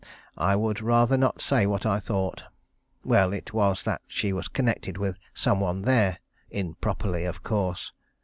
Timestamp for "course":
7.43-7.91